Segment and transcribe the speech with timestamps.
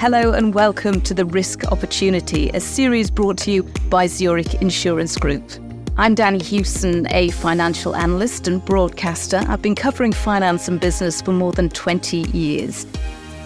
[0.00, 5.14] Hello and welcome to The Risk Opportunity, a series brought to you by Zurich Insurance
[5.18, 5.42] Group.
[5.98, 9.42] I'm Danni Hewson, a financial analyst and broadcaster.
[9.46, 12.86] I've been covering finance and business for more than 20 years.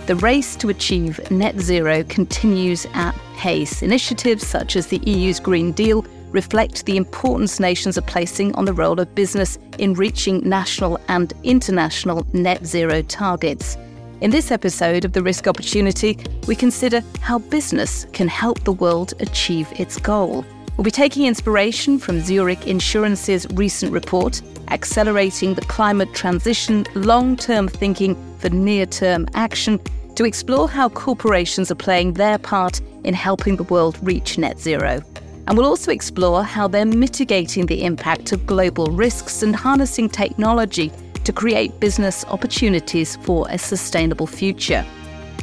[0.07, 3.83] The race to achieve net zero continues at pace.
[3.83, 8.73] Initiatives such as the EU's Green Deal reflect the importance nations are placing on the
[8.73, 13.77] role of business in reaching national and international net zero targets.
[14.21, 16.17] In this episode of The Risk Opportunity,
[16.47, 20.47] we consider how business can help the world achieve its goal.
[20.77, 27.67] We'll be taking inspiration from Zurich Insurance's recent report, Accelerating the Climate Transition Long Term
[27.67, 29.81] Thinking for Near Term Action,
[30.15, 35.03] to explore how corporations are playing their part in helping the world reach net zero.
[35.49, 40.93] And we'll also explore how they're mitigating the impact of global risks and harnessing technology
[41.25, 44.85] to create business opportunities for a sustainable future.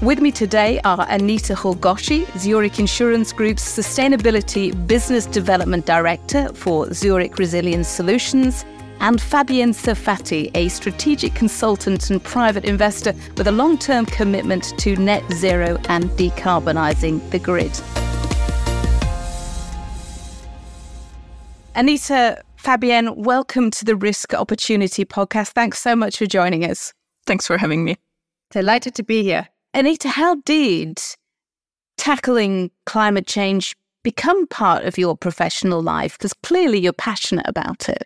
[0.01, 7.37] With me today are Anita Horgosi, Zurich Insurance Group's Sustainability Business Development Director for Zurich
[7.37, 8.65] Resilience Solutions,
[8.99, 14.95] and Fabienne Serfaty, a strategic consultant and private investor with a long term commitment to
[14.95, 17.71] net zero and decarbonising the grid.
[21.75, 25.53] Anita, Fabienne, welcome to the Risk Opportunity podcast.
[25.53, 26.93] Thanks so much for joining us.
[27.25, 27.97] Thanks for having me.
[28.51, 29.49] Delighted to be here.
[29.73, 30.99] Anita, how did
[31.97, 36.19] tackling climate change become part of your professional life?
[36.19, 38.05] Because clearly you're passionate about it.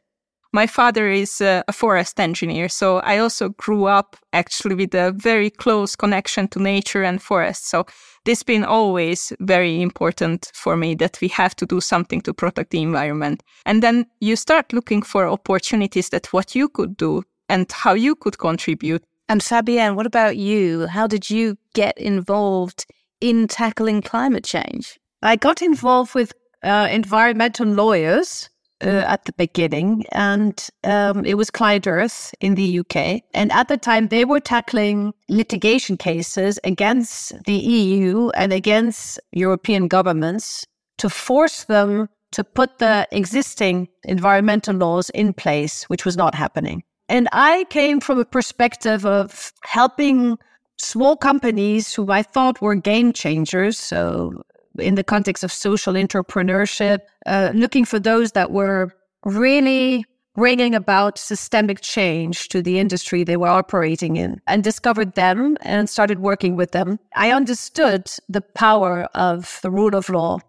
[0.56, 5.50] My father is a forest engineer, so I also grew up actually with a very
[5.50, 7.68] close connection to nature and forests.
[7.68, 7.86] So
[8.24, 12.34] this has been always very important for me that we have to do something to
[12.34, 13.44] protect the environment.
[13.66, 18.16] And then you start looking for opportunities that what you could do and how you
[18.16, 19.04] could contribute.
[19.28, 20.88] And Fabienne, what about you?
[20.88, 22.86] How did you get involved
[23.20, 25.02] in tackling climate change?
[25.22, 26.32] I got involved with
[26.64, 28.50] uh, environmental lawyers
[28.86, 33.22] uh, at the beginning, and um, it was Client Earth in the UK.
[33.34, 39.88] And at the time, they were tackling litigation cases against the EU and against European
[39.88, 40.66] governments
[41.00, 46.84] to force them to put the existing environmental laws in place, which was not happening.
[47.08, 50.38] And I came from a perspective of helping
[50.78, 53.78] small companies who I thought were game changers.
[53.78, 54.44] So
[54.80, 58.92] in the context of social entrepreneurship, uh, looking for those that were
[59.24, 60.06] really
[60.36, 65.90] bringing about systemic change to the industry they were operating in and discovered them and
[65.90, 67.00] started working with them.
[67.16, 70.40] I understood the power of the rule of law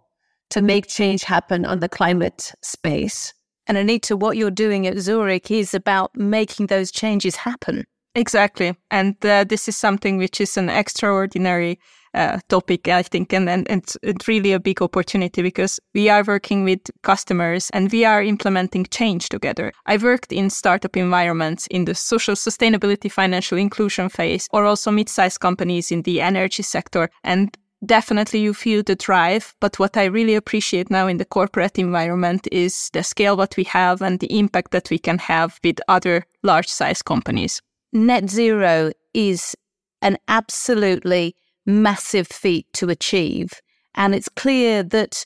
[0.51, 3.33] to make change happen on the climate space.
[3.69, 7.85] And Anita, what you're doing at Zurich is about making those changes happen.
[8.17, 8.75] Exactly.
[8.91, 11.79] And uh, this is something which is an extraordinary
[12.15, 16.25] uh, topic, I think, and, and, and it's really a big opportunity because we are
[16.25, 19.71] working with customers and we are implementing change together.
[19.85, 25.41] I've worked in startup environments in the social sustainability, financial inclusion phase, or also mid-sized
[25.41, 27.11] companies in the energy sector.
[27.23, 27.55] And
[27.85, 32.49] definitely you feel the drive but what i really appreciate now in the corporate environment
[32.51, 36.25] is the scale what we have and the impact that we can have with other
[36.43, 37.61] large size companies
[37.93, 39.55] net zero is
[40.03, 43.53] an absolutely massive feat to achieve.
[43.95, 45.25] And it's clear that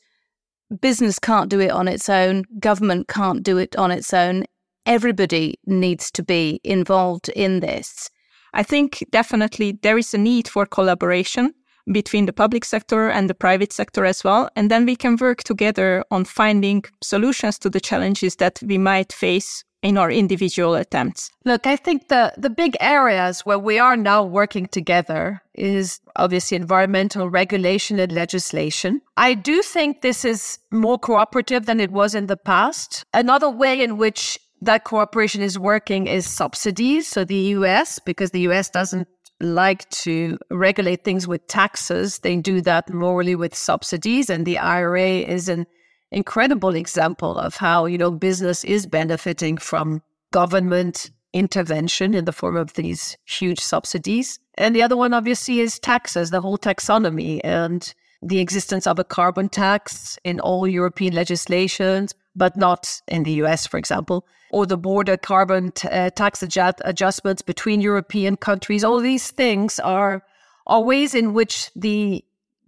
[0.80, 4.44] business can't do it on its own, government can't do it on its own.
[4.86, 8.08] Everybody needs to be involved in this.
[8.54, 11.52] I think definitely there is a need for collaboration
[11.92, 14.48] between the public sector and the private sector as well.
[14.56, 19.12] And then we can work together on finding solutions to the challenges that we might
[19.12, 21.30] face in our individual attempts?
[21.44, 26.56] Look, I think the, the big areas where we are now working together is obviously
[26.56, 29.00] environmental regulation and legislation.
[29.16, 33.04] I do think this is more cooperative than it was in the past.
[33.14, 37.08] Another way in which that cooperation is working is subsidies.
[37.08, 39.08] So the US, because the US doesn't
[39.40, 44.28] like to regulate things with taxes, they do that morally with subsidies.
[44.28, 45.66] And the IRA is an
[46.10, 50.02] incredible example of how, you know, business is benefiting from
[50.32, 54.38] government intervention in the form of these huge subsidies.
[54.54, 57.92] And the other one, obviously, is taxes, the whole taxonomy and
[58.22, 63.66] the existence of a carbon tax in all European legislations, but not in the US,
[63.66, 68.84] for example, or the border carbon t- uh, tax adjust- adjustments between European countries.
[68.84, 70.22] All these things are,
[70.66, 72.24] are ways in which the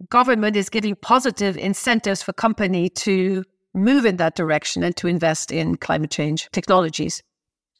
[0.09, 3.43] government is giving positive incentives for company to
[3.73, 7.23] move in that direction and to invest in climate change technologies.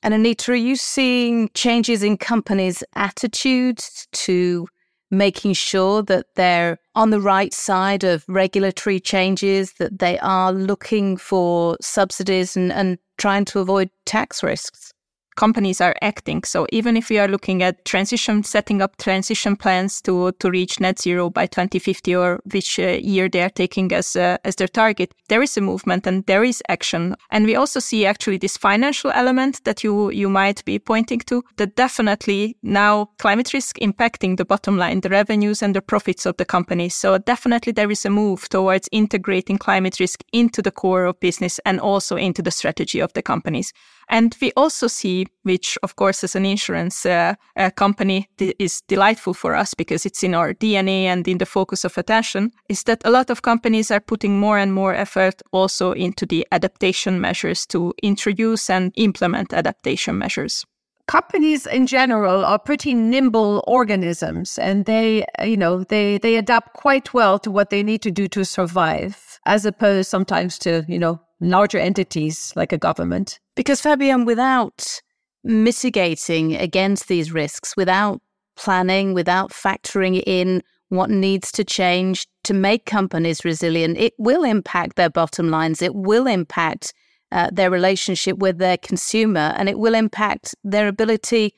[0.02, 4.68] And Anita, are you seeing changes in companies' attitudes to
[5.12, 11.16] making sure that they're on the right side of regulatory changes, that they are looking
[11.16, 14.94] for subsidies and, and trying to avoid tax risks?
[15.36, 16.44] Companies are acting.
[16.44, 20.80] So even if we are looking at transition, setting up transition plans to to reach
[20.80, 24.68] net zero by 2050 or which uh, year they are taking as uh, as their
[24.68, 27.16] target, there is a movement and there is action.
[27.32, 31.44] And we also see actually this financial element that you you might be pointing to
[31.58, 36.38] that definitely now climate risk impacting the bottom line, the revenues and the profits of
[36.38, 36.96] the companies.
[36.96, 41.60] So definitely there is a move towards integrating climate risk into the core of business
[41.66, 43.74] and also into the strategy of the companies.
[44.10, 49.34] And we also see, which of course as an insurance uh, uh, company is delightful
[49.34, 53.02] for us because it's in our DNA and in the focus of attention, is that
[53.06, 57.66] a lot of companies are putting more and more effort also into the adaptation measures
[57.66, 60.66] to introduce and implement adaptation measures
[61.06, 67.14] companies in general are pretty nimble organisms and they you know they they adapt quite
[67.14, 71.20] well to what they need to do to survive as opposed sometimes to you know
[71.44, 73.40] larger entities like a government.
[73.56, 75.02] Because, Fabienne without
[75.44, 78.22] mitigating against these risks, without
[78.56, 84.96] planning, without factoring in what needs to change to make companies resilient, it will impact
[84.96, 85.82] their bottom lines.
[85.82, 86.94] It will impact
[87.32, 91.56] uh, their relationship with their consumer, and it will impact their ability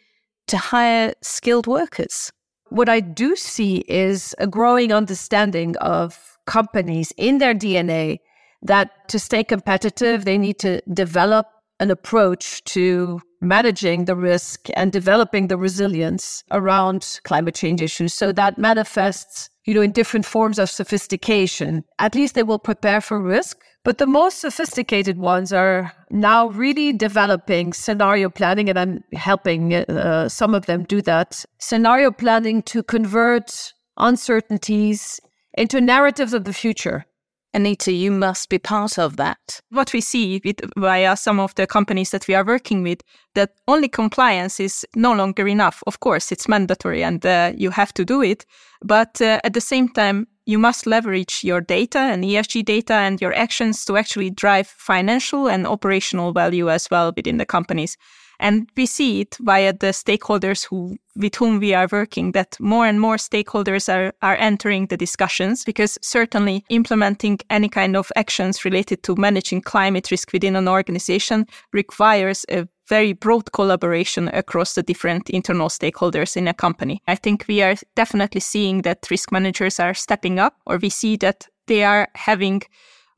[0.48, 2.32] to hire skilled workers.
[2.70, 8.20] What I do see is a growing understanding of companies in their DNA
[8.62, 11.48] that to stay competitive, they need to develop
[11.80, 18.14] an approach to managing the risk and developing the resilience around climate change issues.
[18.14, 21.84] So that manifests, you know, in different forms of sophistication.
[22.00, 23.60] At least they will prepare for risk.
[23.84, 30.28] But the most sophisticated ones are now really developing scenario planning, and I'm helping uh,
[30.28, 31.46] some of them do that.
[31.60, 35.20] Scenario planning to convert uncertainties
[35.54, 37.06] into narratives of the future.
[37.56, 39.62] Anita, you must be part of that.
[39.70, 43.02] What we see with, via some of the companies that we are working with,
[43.34, 45.82] that only compliance is no longer enough.
[45.88, 48.46] Of course, it's mandatory and uh, you have to do it.
[48.84, 53.20] But uh, at the same time, you must leverage your data and ESG data and
[53.20, 57.98] your actions to actually drive financial and operational value as well within the companies.
[58.40, 62.86] And we see it via the stakeholders who, with whom we are working that more
[62.86, 68.66] and more stakeholders are, are entering the discussions because certainly implementing any kind of actions
[68.66, 74.84] related to managing climate risk within an organization requires a very broad collaboration across the
[74.84, 77.02] different internal stakeholders in a company.
[77.08, 81.18] I think we are definitely seeing that risk managers are stepping up, or we see
[81.18, 82.62] that they are having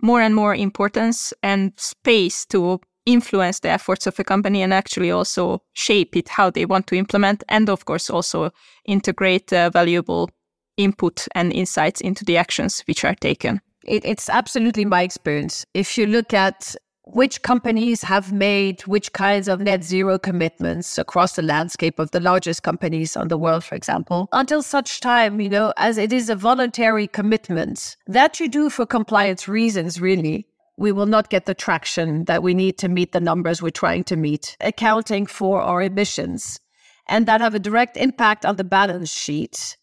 [0.02, 5.10] more and more importance and space to influence the efforts of a company and actually
[5.10, 8.52] also shape it how they want to implement and of course also
[8.86, 10.30] integrate uh, valuable
[10.76, 15.98] input and insights into the actions which are taken it, it's absolutely my experience if
[15.98, 16.76] you look at
[17.14, 22.20] which companies have made which kinds of net zero commitments across the landscape of the
[22.20, 26.30] largest companies on the world, for example, until such time, you know, as it is
[26.30, 31.56] a voluntary commitment that you do for compliance reasons, really we will not get the
[31.56, 35.82] traction that we need to meet the numbers we're trying to meet, accounting for our
[35.82, 36.60] emissions,
[37.08, 39.76] and that have a direct impact on the balance sheet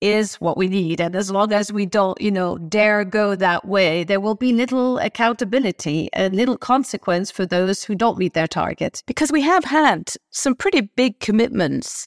[0.00, 1.00] is what we need.
[1.00, 4.52] And as long as we don't, you know, dare go that way, there will be
[4.52, 9.02] little accountability and little consequence for those who don't meet their targets.
[9.02, 12.06] Because we have had some pretty big commitments,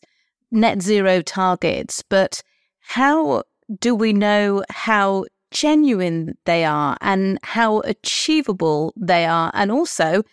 [0.51, 2.41] net zero targets, but
[2.79, 3.43] how
[3.79, 10.23] do we know how genuine they are and how achievable they are, and also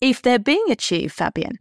[0.00, 1.58] if they're being achieved, Fabienne?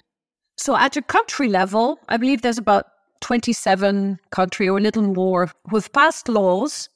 [0.58, 2.86] So, at a country level, I believe there's about
[3.22, 6.90] 27 country or a little more who've passed laws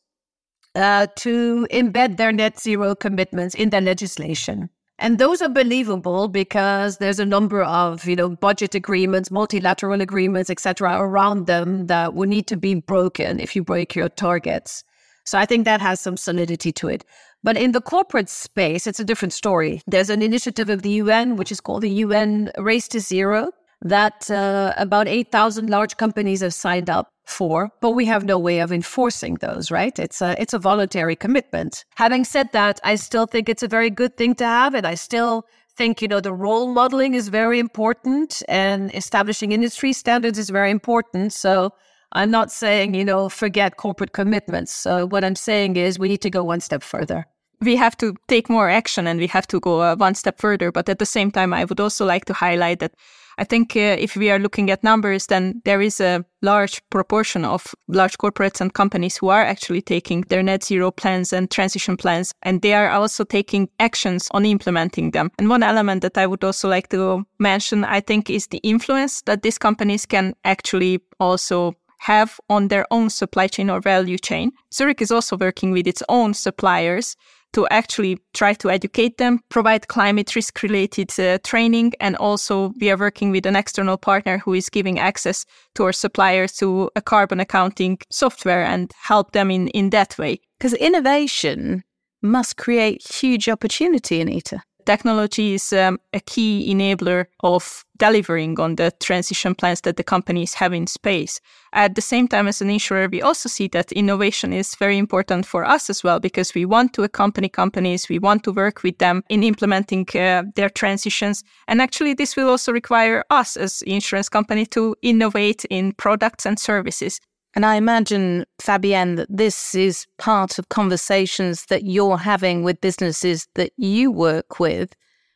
[0.75, 4.70] uh, to embed their net zero commitments in their legislation.
[4.98, 10.50] And those are believable because there's a number of, you know, budget agreements, multilateral agreements,
[10.50, 14.84] etc., around them that will need to be broken if you break your targets.
[15.25, 17.03] So I think that has some solidity to it.
[17.44, 19.82] But in the corporate space, it's a different story.
[19.86, 23.51] There's an initiative of the UN, which is called the UN Race to Zero,
[23.82, 28.60] that uh, about 8,000 large companies have signed up for, but we have no way
[28.60, 29.98] of enforcing those, right?
[29.98, 31.86] It's a, it's a voluntary commitment.
[31.96, 34.96] Having said that, I still think it's a very good thing to have, and I
[34.96, 40.50] still think, you know, the role modeling is very important and establishing industry standards is
[40.50, 41.34] very important.
[41.34, 41.72] So
[42.13, 44.72] I'm not saying, you know, forget corporate commitments.
[44.72, 47.25] So what I'm saying is we need to go one step further.
[47.65, 50.72] We have to take more action and we have to go uh, one step further.
[50.72, 52.93] But at the same time, I would also like to highlight that
[53.38, 57.43] I think uh, if we are looking at numbers, then there is a large proportion
[57.43, 61.98] of large corporates and companies who are actually taking their net zero plans and transition
[61.98, 65.31] plans, and they are also taking actions on implementing them.
[65.38, 69.22] And one element that I would also like to mention, I think, is the influence
[69.24, 74.51] that these companies can actually also have on their own supply chain or value chain.
[74.72, 77.15] Zurich is also working with its own suppliers
[77.55, 82.91] to actually try to educate them, provide climate risk related uh, training, and also we
[82.91, 87.01] are working with an external partner who is giving access to our suppliers to a
[87.01, 90.38] carbon accounting software and help them in, in that way.
[90.59, 91.83] Because innovation
[92.21, 98.92] must create huge opportunity, Anita technology is um, a key enabler of delivering on the
[99.00, 101.39] transition plans that the companies have in space.
[101.74, 105.46] At the same time, as an insurer, we also see that innovation is very important
[105.46, 108.98] for us as well because we want to accompany companies, we want to work with
[108.98, 111.44] them in implementing uh, their transitions.
[111.68, 116.60] And actually, this will also require us as insurance company to innovate in products and
[116.60, 117.20] services.
[117.55, 123.47] And I imagine, Fabienne, that this is part of conversations that you're having with businesses
[123.55, 124.93] that you work with.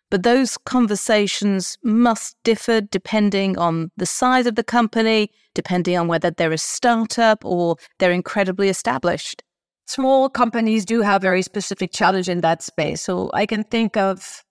[0.09, 6.29] But those conversations must differ depending on the size of the company, depending on whether
[6.31, 9.43] they're a startup or they're incredibly established.
[9.85, 13.01] Small companies do have very specific challenge in that space.
[13.01, 14.43] So I can think of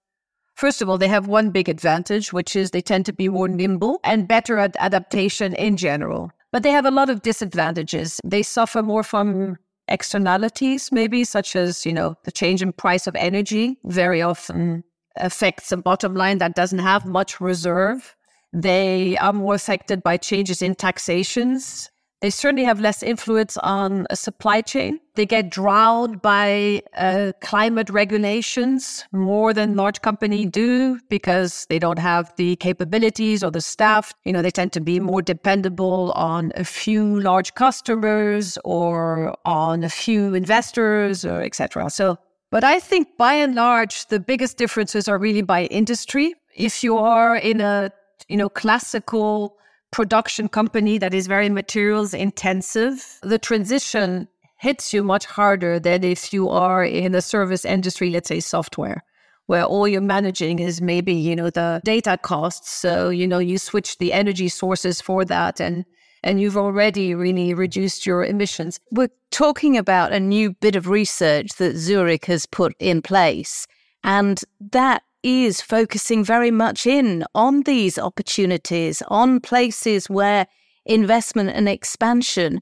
[0.54, 3.46] First of all, they have one big advantage, which is they tend to be more
[3.46, 6.32] nimble and better at adaptation in general.
[6.52, 8.20] But they have a lot of disadvantages.
[8.24, 13.14] They suffer more from externalities, maybe, such as, you know, the change in price of
[13.16, 14.84] energy very often
[15.16, 18.16] affects a bottom line that doesn't have much reserve.
[18.52, 24.16] They are more affected by changes in taxations they certainly have less influence on a
[24.16, 24.98] supply chain.
[25.14, 31.98] They get drowned by uh, climate regulations more than large companies do because they don't
[31.98, 34.12] have the capabilities or the staff.
[34.24, 39.84] You know, they tend to be more dependable on a few large customers or on
[39.84, 41.88] a few investors or etc.
[41.90, 42.18] So,
[42.50, 46.34] but I think by and large, the biggest differences are really by industry.
[46.56, 47.92] If you are in a,
[48.28, 49.58] you know, classical
[49.90, 54.28] production company that is very materials intensive, the transition
[54.58, 59.04] hits you much harder than if you are in a service industry, let's say software,
[59.46, 62.70] where all you're managing is maybe, you know, the data costs.
[62.70, 65.84] So, you know, you switch the energy sources for that and
[66.24, 68.80] and you've already really reduced your emissions.
[68.90, 73.68] We're talking about a new bit of research that Zurich has put in place.
[74.02, 74.40] And
[74.72, 80.46] that is focusing very much in on these opportunities, on places where
[80.86, 82.60] investment and expansion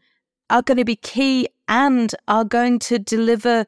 [0.51, 3.67] are going to be key and are going to deliver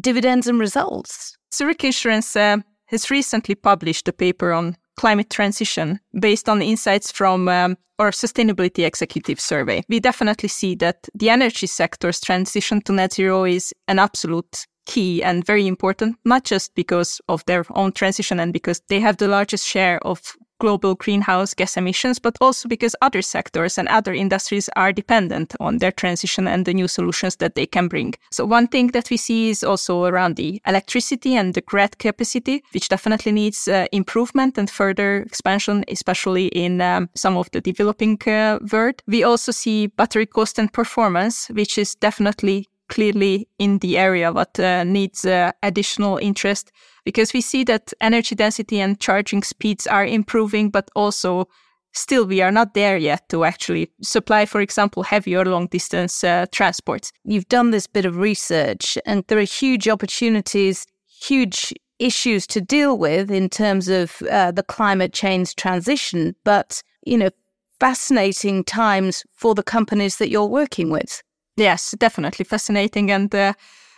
[0.00, 1.36] dividends and results.
[1.52, 7.48] Zurich Insurance uh, has recently published a paper on climate transition based on insights from
[7.48, 9.82] um, our sustainability executive survey.
[9.88, 15.22] We definitely see that the energy sector's transition to net zero is an absolute key
[15.22, 19.28] and very important, not just because of their own transition and because they have the
[19.28, 24.68] largest share of global greenhouse gas emissions, but also because other sectors and other industries
[24.76, 28.14] are dependent on their transition and the new solutions that they can bring.
[28.30, 32.62] So one thing that we see is also around the electricity and the grid capacity,
[32.72, 38.18] which definitely needs uh, improvement and further expansion, especially in um, some of the developing
[38.26, 39.02] uh, world.
[39.06, 44.60] We also see battery cost and performance, which is definitely clearly in the area what
[44.60, 46.70] uh, needs uh, additional interest
[47.04, 51.48] because we see that energy density and charging speeds are improving, but also
[51.92, 56.46] still we are not there yet to actually supply, for example, heavy long distance uh,
[56.52, 57.12] transports.
[57.24, 60.86] You've done this bit of research, and there are huge opportunities,
[61.20, 67.16] huge issues to deal with in terms of uh, the climate change transition, but you
[67.16, 67.30] know,
[67.78, 71.22] fascinating times for the companies that you're working with.
[71.56, 72.44] Yes, definitely.
[72.44, 73.10] Fascinating.
[73.10, 73.52] And uh,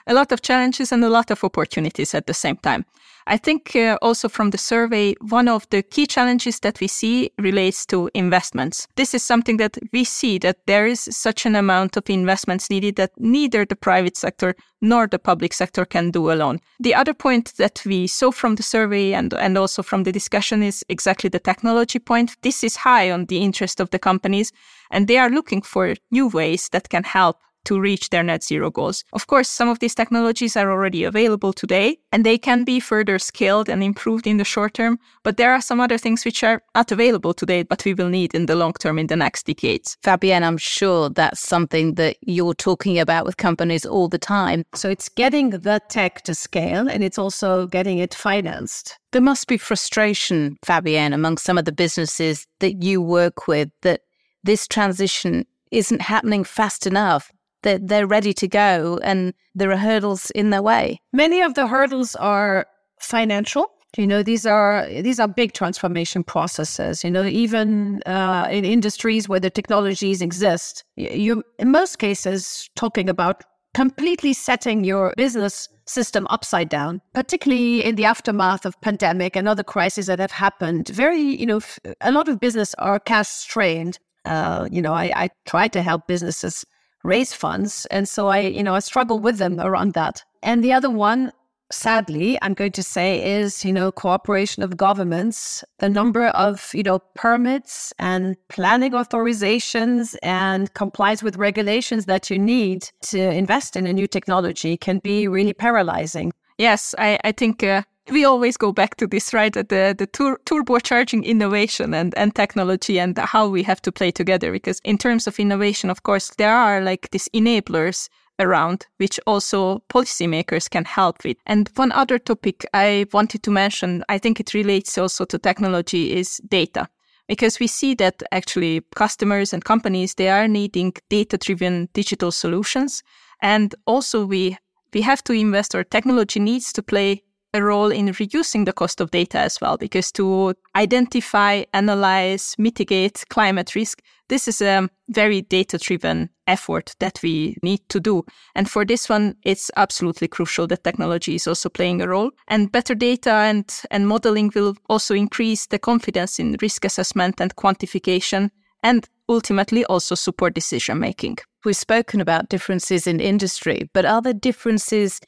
[0.06, 2.84] a lot of challenges and a lot of opportunities at the same time.
[3.26, 7.30] I think uh, also from the survey, one of the key challenges that we see
[7.38, 8.88] relates to investments.
[8.96, 12.96] This is something that we see that there is such an amount of investments needed
[12.96, 16.58] that neither the private sector nor the public sector can do alone.
[16.80, 20.62] The other point that we saw from the survey and, and also from the discussion
[20.62, 22.36] is exactly the technology point.
[22.42, 24.52] This is high on the interest of the companies
[24.90, 28.70] and they are looking for new ways that can help to reach their net zero
[28.70, 29.04] goals.
[29.12, 33.18] Of course, some of these technologies are already available today and they can be further
[33.18, 36.62] scaled and improved in the short term, but there are some other things which are
[36.74, 39.96] not available today, but we will need in the long term in the next decades.
[40.02, 44.64] Fabienne, I'm sure that's something that you're talking about with companies all the time.
[44.74, 48.98] So it's getting the tech to scale and it's also getting it financed.
[49.12, 54.00] There must be frustration, Fabienne, among some of the businesses that you work with that
[54.42, 57.30] this transition isn't happening fast enough.
[57.62, 61.00] That they're ready to go and there are hurdles in their way.
[61.12, 62.66] Many of the hurdles are
[63.00, 63.70] financial.
[63.96, 67.04] You know, these are these are big transformation processes.
[67.04, 73.08] You know, even uh, in industries where the technologies exist, you in most cases talking
[73.08, 79.48] about completely setting your business system upside down, particularly in the aftermath of pandemic and
[79.48, 80.88] other crises that have happened.
[80.88, 81.60] Very, you know,
[82.00, 86.06] a lot of business are cash strained uh, you know, I, I try to help
[86.06, 86.64] businesses
[87.04, 87.86] raise funds.
[87.90, 90.24] And so I, you know, I struggle with them around that.
[90.42, 91.32] And the other one,
[91.70, 95.64] sadly, I'm going to say is, you know, cooperation of governments.
[95.78, 102.38] The number of, you know, permits and planning authorizations and compliance with regulations that you
[102.38, 106.32] need to invest in a new technology can be really paralyzing.
[106.58, 109.52] Yes, I, I think uh, we always go back to this, right?
[109.52, 114.52] The the tur- turbocharging innovation and, and technology and how we have to play together.
[114.52, 119.82] Because in terms of innovation, of course, there are like these enablers around which also
[119.88, 121.36] policymakers can help with.
[121.46, 126.16] And one other topic I wanted to mention, I think it relates also to technology,
[126.16, 126.88] is data.
[127.28, 133.02] Because we see that actually customers and companies they are needing data-driven digital solutions,
[133.40, 134.56] and also we
[134.92, 137.22] we have to invest or technology needs to play
[137.54, 143.24] a role in reducing the cost of data as well, because to identify, analyze, mitigate
[143.28, 148.24] climate risk, this is a very data driven effort that we need to do.
[148.54, 152.30] And for this one, it's absolutely crucial that technology is also playing a role.
[152.48, 157.54] And better data and, and modeling will also increase the confidence in risk assessment and
[157.56, 158.50] quantification
[158.82, 161.38] and ultimately also support decision making.
[161.64, 165.20] We've spoken about differences in industry, but are there differences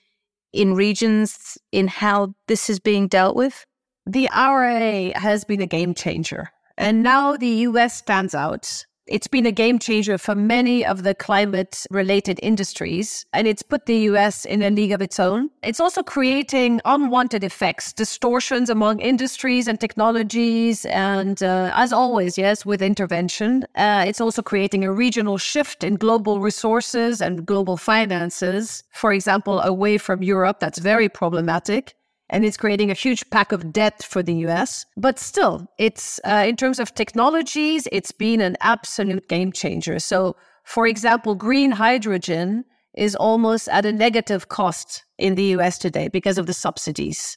[0.54, 3.66] in regions in how this is being dealt with?
[4.06, 6.50] The IRA has been a game changer.
[6.78, 11.14] And now the US stands out it's been a game changer for many of the
[11.14, 15.50] climate related industries, and it's put the US in a league of its own.
[15.62, 20.86] It's also creating unwanted effects, distortions among industries and technologies.
[20.86, 25.96] And uh, as always, yes, with intervention, uh, it's also creating a regional shift in
[25.96, 30.60] global resources and global finances, for example, away from Europe.
[30.60, 31.94] That's very problematic
[32.30, 34.86] and it's creating a huge pack of debt for the US.
[34.96, 39.98] But still, it's uh, in terms of technologies, it's been an absolute game changer.
[39.98, 46.08] So, for example, green hydrogen is almost at a negative cost in the US today
[46.08, 47.36] because of the subsidies.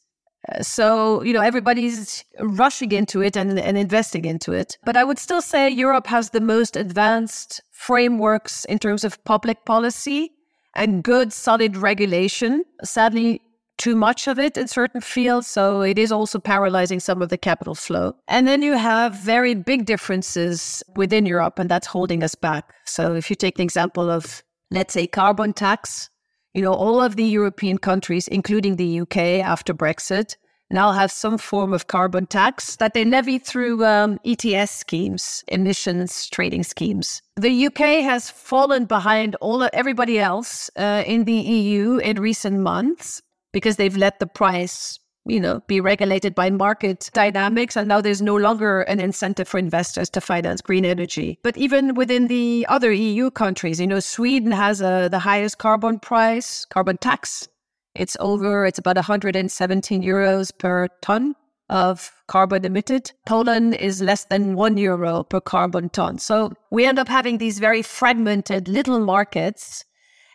[0.50, 4.78] Uh, so, you know, everybody's rushing into it and, and investing into it.
[4.86, 9.66] But I would still say Europe has the most advanced frameworks in terms of public
[9.66, 10.32] policy
[10.76, 12.64] and good, solid regulation.
[12.84, 13.42] Sadly,
[13.78, 15.48] too much of it in certain fields.
[15.48, 18.16] So it is also paralyzing some of the capital flow.
[18.28, 22.74] And then you have very big differences within Europe, and that's holding us back.
[22.86, 26.10] So if you take the example of, let's say, carbon tax,
[26.54, 30.36] you know, all of the European countries, including the UK after Brexit,
[30.70, 36.28] now have some form of carbon tax that they levy through um, ETS schemes, emissions
[36.30, 37.22] trading schemes.
[37.38, 43.22] The UK has fallen behind all everybody else uh, in the EU in recent months
[43.52, 48.22] because they've let the price you know be regulated by market dynamics and now there's
[48.22, 52.92] no longer an incentive for investors to finance green energy but even within the other
[52.92, 57.48] eu countries you know sweden has a, uh, the highest carbon price carbon tax
[57.94, 61.36] it's over it's about 117 euros per ton
[61.70, 63.12] of carbon emitted.
[63.26, 66.18] Poland is less than one euro per carbon ton.
[66.18, 69.84] So we end up having these very fragmented little markets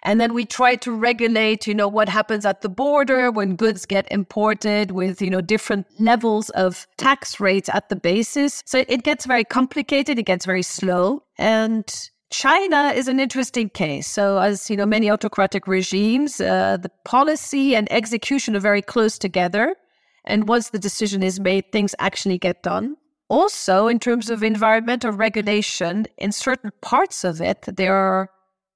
[0.03, 3.87] and then we try to regulate, you know, what happens at the border when goods
[3.87, 8.63] get imported with, you know, different levels of tax rates at the basis.
[8.67, 10.19] So it gets very complicated.
[10.19, 11.23] It gets very slow.
[11.39, 11.87] And
[12.31, 14.09] China is an interesting case.
[14.09, 19.19] So, as you know, many autocratic regimes, uh, the policy and execution are very close
[19.19, 19.77] together.
[20.25, 22.97] And once the decision is made, things actually get done.
[23.29, 28.31] Also, in terms of environmental regulation, in certain parts of it, there are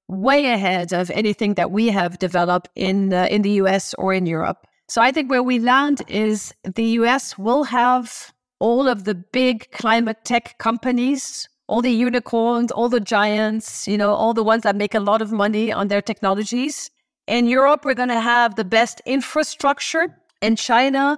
[0.07, 4.25] way ahead of anything that we have developed in uh, in the US or in
[4.25, 4.65] Europe.
[4.87, 9.69] So I think where we land is the US will have all of the big
[9.71, 14.75] climate tech companies all the unicorns, all the giants, you know, all the ones that
[14.75, 16.89] make a lot of money on their technologies.
[17.27, 21.17] In Europe, we're going to have the best infrastructure, and China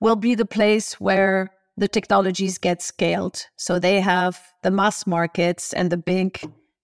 [0.00, 3.46] will be the place where the technologies get scaled.
[3.56, 6.40] So they have the mass markets and the big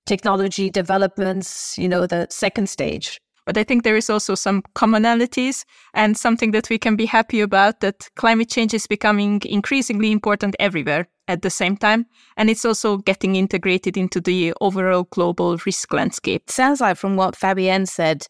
[0.07, 3.21] technology developments, you know, the second stage.
[3.47, 7.41] But I think there is also some commonalities and something that we can be happy
[7.41, 12.07] about that climate change is becoming increasingly important everywhere at the same time.
[12.37, 16.51] And it's also getting integrated into the overall global risk landscape.
[16.51, 18.27] Sounds like from what Fabienne said,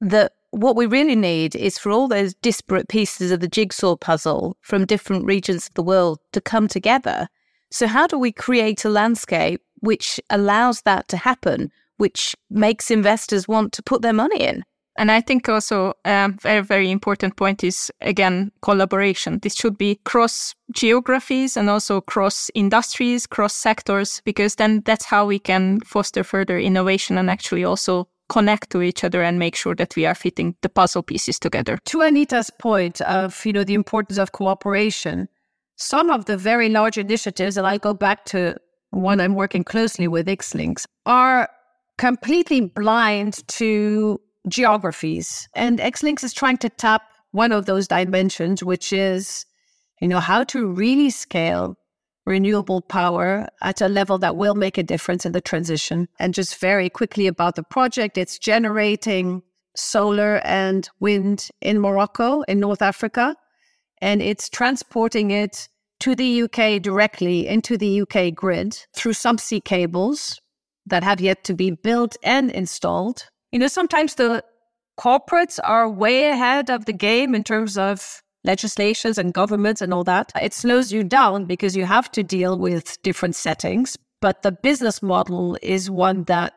[0.00, 4.56] that what we really need is for all those disparate pieces of the jigsaw puzzle
[4.60, 7.28] from different regions of the world to come together.
[7.70, 13.48] So, how do we create a landscape which allows that to happen, which makes investors
[13.48, 14.64] want to put their money in?
[14.98, 19.38] And I think also a um, very, very important point is again collaboration.
[19.38, 25.24] This should be cross geographies and also cross industries, cross sectors, because then that's how
[25.24, 29.74] we can foster further innovation and actually also connect to each other and make sure
[29.76, 31.78] that we are fitting the puzzle pieces together.
[31.86, 35.28] To Anita's point of, you know, the importance of cooperation,
[35.76, 38.56] some of the very large initiatives, and I go back to
[38.90, 41.48] one I'm working closely with, Xlinks, are
[41.98, 45.48] completely blind to geographies.
[45.54, 49.44] And Xlinks is trying to tap one of those dimensions, which is,
[50.00, 51.76] you know, how to really scale
[52.24, 56.08] renewable power at a level that will make a difference in the transition.
[56.18, 59.42] And just very quickly about the project, it's generating
[59.74, 63.34] solar and wind in Morocco, in North Africa,
[64.00, 65.68] and it's transporting it
[66.00, 70.40] to the UK directly into the UK grid through subsea cables
[70.86, 73.26] that have yet to be built and installed.
[73.52, 74.44] You know, sometimes the
[74.98, 80.04] corporates are way ahead of the game in terms of legislations and governments and all
[80.04, 83.96] that, it slows you down because you have to deal with different settings.
[84.20, 86.54] But the business model is one that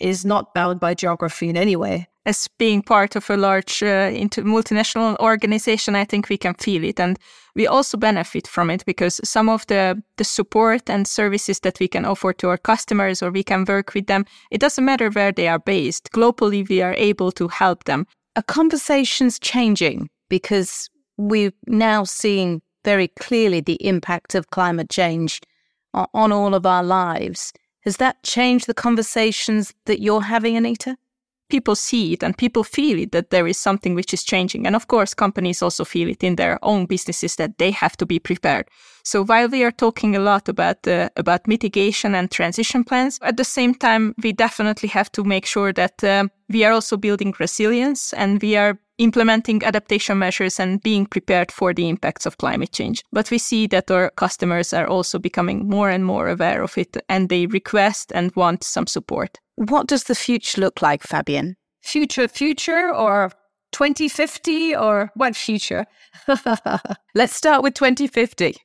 [0.00, 2.06] is not bound by geography in any way.
[2.24, 6.98] As being part of a large uh, multinational organization, I think we can feel it.
[6.98, 7.18] And
[7.54, 11.86] we also benefit from it because some of the, the support and services that we
[11.86, 15.30] can offer to our customers or we can work with them, it doesn't matter where
[15.30, 16.10] they are based.
[16.10, 18.06] Globally, we are able to help them.
[18.34, 25.40] A conversation's changing because we're now seeing very clearly the impact of climate change
[25.94, 27.52] on all of our lives.
[27.86, 30.96] Has that changed the conversations that you're having, Anita?
[31.48, 34.66] People see it and people feel it that there is something which is changing.
[34.66, 38.04] And of course, companies also feel it in their own businesses that they have to
[38.04, 38.68] be prepared.
[39.04, 43.36] So while we are talking a lot about uh, about mitigation and transition plans, at
[43.36, 47.34] the same time, we definitely have to make sure that uh, we are also building
[47.38, 52.72] resilience and we are implementing adaptation measures and being prepared for the impacts of climate
[52.72, 53.02] change.
[53.12, 56.96] But we see that our customers are also becoming more and more aware of it
[57.08, 59.38] and they request and want some support.
[59.56, 61.54] What does the future look like, Fabienne?
[61.82, 63.30] Future, future, or
[63.72, 65.86] 2050, or what future?
[67.14, 68.56] Let's start with 2050.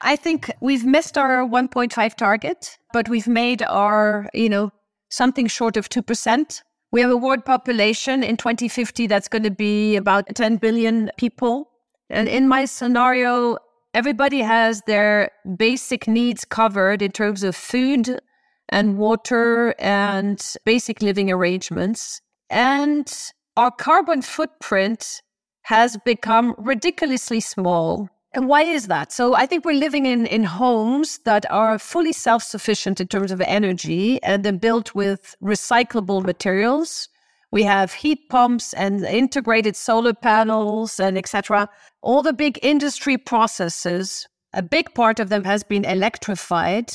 [0.00, 4.70] I think we've missed our 1.5 target, but we've made our, you know,
[5.10, 9.96] something short of 2% we have a world population in 2050 that's going to be
[9.96, 11.70] about 10 billion people.
[12.08, 13.58] And in my scenario,
[13.94, 18.20] everybody has their basic needs covered in terms of food
[18.68, 22.20] and water and basic living arrangements.
[22.48, 23.12] And
[23.56, 25.22] our carbon footprint
[25.62, 28.08] has become ridiculously small.
[28.32, 29.12] And why is that?
[29.12, 33.32] So I think we're living in, in homes that are fully self sufficient in terms
[33.32, 37.08] of energy and they're built with recyclable materials.
[37.50, 41.68] We have heat pumps and integrated solar panels and etc.
[42.02, 46.92] All the big industry processes, a big part of them has been electrified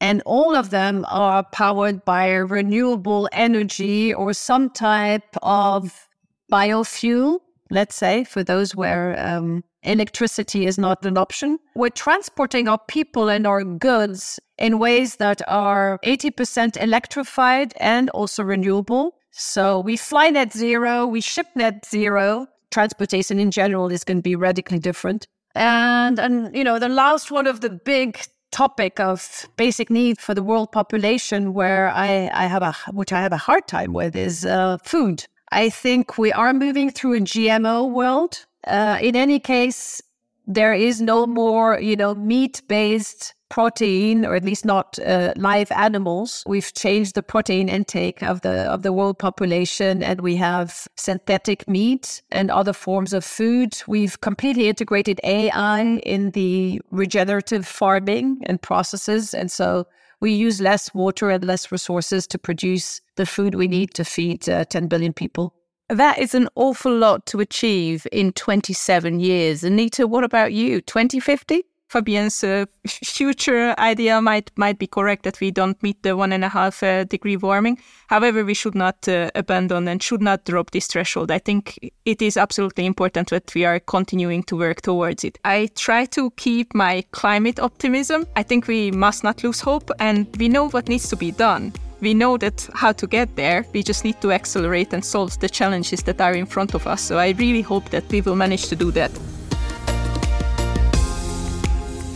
[0.00, 6.08] and all of them are powered by renewable energy or some type of
[6.50, 11.58] biofuel, let's say, for those where um, electricity is not an option.
[11.74, 18.42] We're transporting our people and our goods in ways that are 80% electrified and also
[18.42, 19.16] renewable.
[19.30, 22.46] So we fly net zero, we ship net zero.
[22.70, 25.26] Transportation in general is going to be radically different.
[25.54, 28.20] And and you know, the last one of the big
[28.52, 33.20] topic of basic need for the world population where I, I have a which I
[33.20, 35.24] have a hard time with is uh, food.
[35.52, 40.02] I think we are moving through a GMO world uh, in any case,
[40.46, 46.42] there is no more, you know, meat-based protein, or at least not uh, live animals.
[46.46, 51.68] We've changed the protein intake of the of the world population, and we have synthetic
[51.68, 53.76] meat and other forms of food.
[53.86, 59.86] We've completely integrated AI in the regenerative farming and processes, and so
[60.20, 64.48] we use less water and less resources to produce the food we need to feed
[64.48, 65.54] uh, 10 billion people.
[65.90, 69.64] That is an awful lot to achieve in 27 years.
[69.64, 70.80] Anita, what about you?
[70.80, 71.64] 2050?
[71.88, 76.44] Fabienne's uh, future idea might might be correct that we don't meet the one and
[76.44, 77.76] a half uh, degree warming.
[78.06, 81.32] However, we should not uh, abandon and should not drop this threshold.
[81.32, 85.40] I think it is absolutely important that we are continuing to work towards it.
[85.44, 88.28] I try to keep my climate optimism.
[88.36, 91.72] I think we must not lose hope, and we know what needs to be done.
[92.00, 93.66] We know that how to get there.
[93.74, 97.02] We just need to accelerate and solve the challenges that are in front of us.
[97.02, 99.10] So I really hope that we will manage to do that.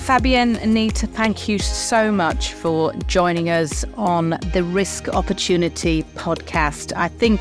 [0.07, 6.93] Fabienne, Anita, thank you so much for joining us on the Risk Opportunity podcast.
[6.97, 7.41] I think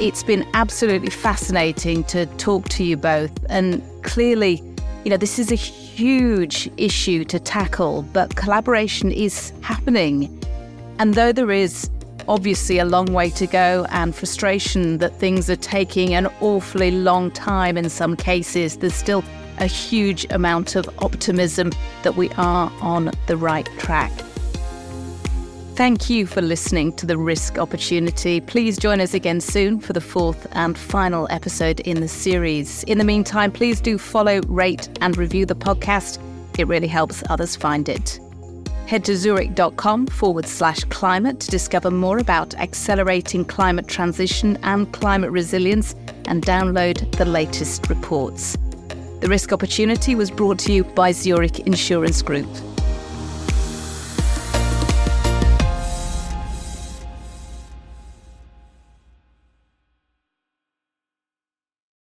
[0.00, 3.32] it's been absolutely fascinating to talk to you both.
[3.48, 4.62] And clearly,
[5.04, 10.38] you know, this is a huge issue to tackle, but collaboration is happening.
[11.02, 11.90] And though there is
[12.28, 17.32] obviously a long way to go and frustration that things are taking an awfully long
[17.32, 19.24] time in some cases, there's still
[19.58, 21.72] a huge amount of optimism
[22.04, 24.12] that we are on the right track.
[25.74, 28.40] Thank you for listening to the Risk Opportunity.
[28.40, 32.84] Please join us again soon for the fourth and final episode in the series.
[32.84, 36.20] In the meantime, please do follow, rate, and review the podcast.
[36.60, 38.20] It really helps others find it.
[38.86, 45.30] Head to zurich.com forward slash climate to discover more about accelerating climate transition and climate
[45.30, 45.94] resilience
[46.26, 48.56] and download the latest reports.
[49.20, 52.48] The risk opportunity was brought to you by Zurich Insurance Group.